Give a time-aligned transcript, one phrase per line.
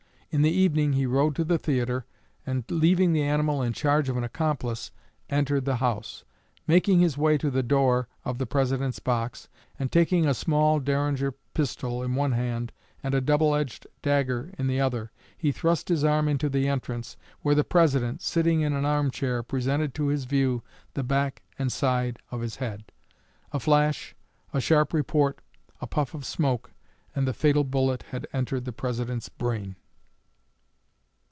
[0.33, 2.05] In the evening he rode to the theatre,
[2.47, 4.89] and, leaving the animal in charge of an accomplice,
[5.29, 6.23] entered the house.
[6.65, 11.33] Making his way to the door of the President's box, and taking a small Derringer
[11.53, 12.71] pistol in one hand
[13.03, 17.17] and a double edged dagger in the other, he thrust his arm into the entrance,
[17.41, 20.63] where the President, sitting in an arm chair, presented to his view
[20.93, 22.85] the back and side of his head.
[23.51, 24.15] A flash,
[24.53, 25.39] a sharp report,
[25.81, 26.71] a puff of smoke,
[27.13, 29.75] and the fatal bullet had entered the President's brain.